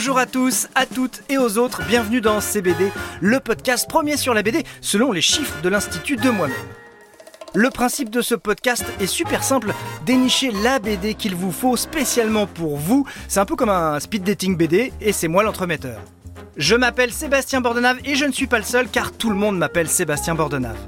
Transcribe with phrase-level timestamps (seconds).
[0.00, 4.32] Bonjour à tous, à toutes et aux autres, bienvenue dans CBD, le podcast premier sur
[4.32, 6.56] la BD selon les chiffres de l'Institut de moi-même.
[7.54, 9.74] Le principe de ce podcast est super simple,
[10.06, 13.06] dénicher la BD qu'il vous faut spécialement pour vous.
[13.28, 16.00] C'est un peu comme un speed dating BD et c'est moi l'entremetteur.
[16.56, 19.58] Je m'appelle Sébastien Bordenave et je ne suis pas le seul car tout le monde
[19.58, 20.78] m'appelle Sébastien Bordenave.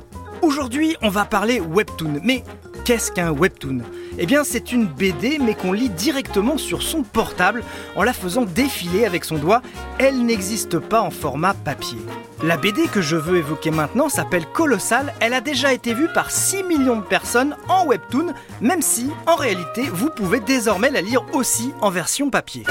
[0.41, 2.21] Aujourd'hui, on va parler webtoon.
[2.25, 2.45] Mais
[2.85, 3.81] qu'est-ce qu'un webtoon?
[4.19, 7.63] Eh bien, c'est une BD mais qu'on lit directement sur son portable
[7.97, 9.63] en la faisant défiler avec son doigt.
[9.99, 11.99] Elle n'existe pas en format papier.
[12.43, 15.15] La BD que je veux évoquer maintenant s'appelle Colossal.
[15.21, 19.37] Elle a déjà été vue par 6 millions de personnes en webtoon, même si, en
[19.37, 22.65] réalité, vous pouvez désormais la lire aussi en version papier.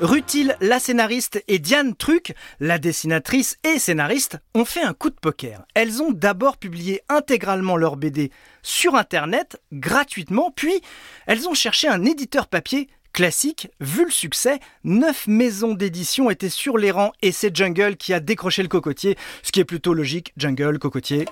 [0.00, 5.14] Rutil, la scénariste, et Diane Truc, la dessinatrice et scénariste, ont fait un coup de
[5.14, 5.64] poker.
[5.72, 8.30] Elles ont d'abord publié intégralement leur BD
[8.62, 10.82] sur Internet, gratuitement, puis
[11.26, 13.68] elles ont cherché un éditeur papier classique.
[13.80, 18.20] Vu le succès, neuf maisons d'édition étaient sur les rangs et c'est Jungle qui a
[18.20, 20.34] décroché le cocotier, ce qui est plutôt logique.
[20.36, 21.24] Jungle, cocotier.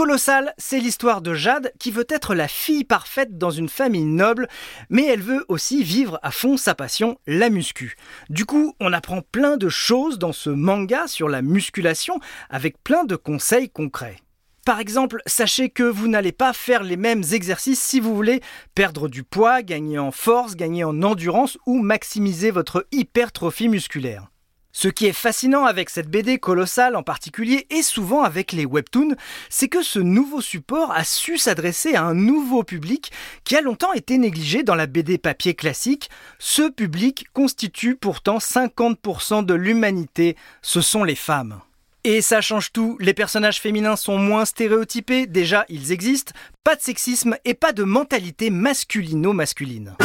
[0.00, 4.48] Colossal, c'est l'histoire de Jade qui veut être la fille parfaite dans une famille noble,
[4.88, 7.96] mais elle veut aussi vivre à fond sa passion, la muscu.
[8.30, 13.04] Du coup, on apprend plein de choses dans ce manga sur la musculation avec plein
[13.04, 14.16] de conseils concrets.
[14.64, 18.40] Par exemple, sachez que vous n'allez pas faire les mêmes exercices si vous voulez
[18.74, 24.30] perdre du poids, gagner en force, gagner en endurance ou maximiser votre hypertrophie musculaire.
[24.72, 29.16] Ce qui est fascinant avec cette BD colossale en particulier et souvent avec les webtoons,
[29.48, 33.10] c'est que ce nouveau support a su s'adresser à un nouveau public
[33.44, 36.08] qui a longtemps été négligé dans la BD papier classique.
[36.38, 41.60] Ce public constitue pourtant 50% de l'humanité, ce sont les femmes.
[42.04, 46.32] Et ça change tout, les personnages féminins sont moins stéréotypés, déjà ils existent,
[46.64, 49.96] pas de sexisme et pas de mentalité masculino-masculine.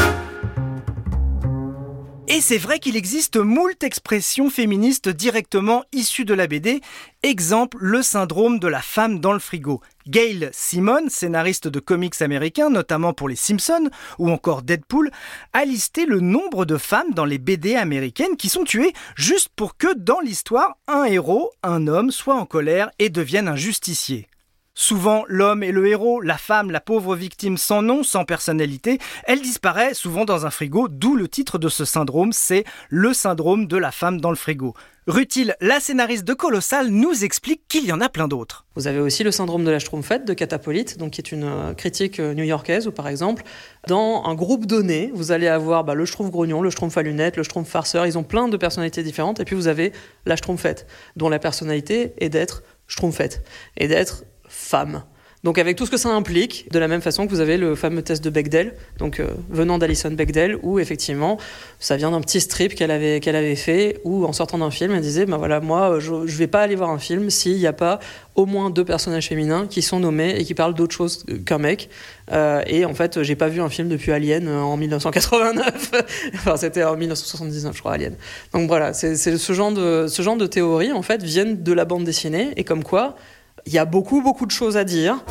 [2.28, 6.82] Et c'est vrai qu'il existe moult expressions féministes directement issues de la BD.
[7.22, 9.80] Exemple, le syndrome de la femme dans le frigo.
[10.08, 15.12] Gail Simon, scénariste de comics américains, notamment pour les Simpsons ou encore Deadpool,
[15.54, 19.78] a listé le nombre de femmes dans les BD américaines qui sont tuées juste pour
[19.78, 24.28] que dans l'histoire, un héros, un homme, soit en colère et devienne un justicier.
[24.78, 29.00] Souvent, l'homme est le héros, la femme, la pauvre victime sans nom, sans personnalité.
[29.24, 33.68] Elle disparaît souvent dans un frigo, d'où le titre de ce syndrome, c'est le syndrome
[33.68, 34.74] de la femme dans le frigo.
[35.08, 38.66] Rutil, la scénariste de Colossal, nous explique qu'il y en a plein d'autres.
[38.76, 41.74] Vous avez aussi le syndrome de la Schtroumpfette de Catapolite, donc qui est une euh,
[41.74, 43.44] critique euh, new-yorkaise, où par exemple,
[43.88, 47.38] dans un groupe donné, vous allez avoir bah, le Schtroumpf grognon, le Schtroumpf à lunettes,
[47.38, 49.94] le Schtroumpf farceur, ils ont plein de personnalités différentes, et puis vous avez
[50.26, 53.44] la Schtroumpfette, dont la personnalité est d'être Schtroumpfette,
[53.78, 55.04] et d'être femme.
[55.46, 57.76] Donc avec tout ce que ça implique, de la même façon que vous avez le
[57.76, 61.38] fameux test de Bechdel, donc euh, venant d'Alison Bechdel, où effectivement
[61.80, 65.02] ça vient d'un petit strip qu'elle avait, avait fait, où en sortant d'un film, elle
[65.02, 67.74] disait, ben voilà, moi je, ne vais pas aller voir un film s'il n'y a
[67.74, 68.00] pas
[68.34, 71.92] au moins deux personnages féminins qui sont nommés et qui parlent d'autre chose qu'un mec.
[72.32, 75.92] Euh, et en fait, j'ai pas vu un film depuis Alien euh, en 1989.
[76.34, 78.16] enfin, c'était en 1979, je crois, Alien.
[78.52, 81.86] Donc voilà, c'est, ce genre de ce genre de théories en fait viennent de la
[81.86, 83.16] bande dessinée et comme quoi
[83.66, 85.24] il y a beaucoup, beaucoup de choses à dire.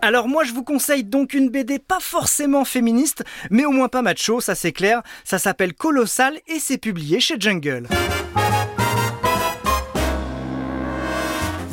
[0.00, 4.02] Alors moi je vous conseille donc une BD pas forcément féministe, mais au moins pas
[4.02, 5.02] macho, ça c'est clair.
[5.24, 7.86] Ça s'appelle Colossal et c'est publié chez Jungle.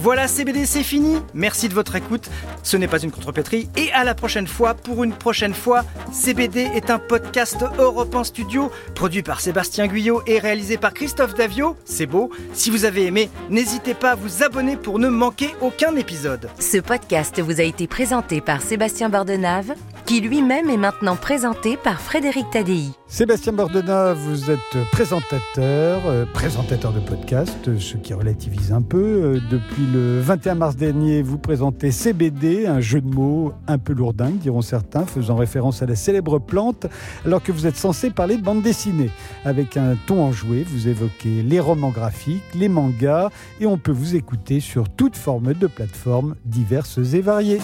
[0.01, 1.17] Voilà, CBD, c'est fini.
[1.33, 2.29] Merci de votre écoute.
[2.63, 3.67] Ce n'est pas une contrepétrie.
[3.75, 5.83] Et à la prochaine fois pour une prochaine fois.
[6.13, 11.75] CBD est un podcast Europe Studio, produit par Sébastien Guyot et réalisé par Christophe Davio.
[11.83, 12.31] C'est beau.
[12.53, 16.49] Si vous avez aimé, n'hésitez pas à vous abonner pour ne manquer aucun épisode.
[16.59, 19.73] Ce podcast vous a été présenté par Sébastien Bordenave
[20.05, 22.98] qui lui-même est maintenant présenté par Frédéric Tadei.
[23.11, 28.99] Sébastien Bordena, vous êtes présentateur, euh, présentateur de podcast, ce qui relativise un peu.
[28.99, 33.93] Euh, depuis le 21 mars dernier, vous présentez CBD, un jeu de mots un peu
[33.93, 36.85] lourdingue, diront certains, faisant référence à la célèbre plante,
[37.25, 39.09] alors que vous êtes censé parler de bande dessinée.
[39.43, 43.29] Avec un ton enjoué, vous évoquez les romans graphiques, les mangas,
[43.59, 47.59] et on peut vous écouter sur toute forme de plateformes diverses et variées.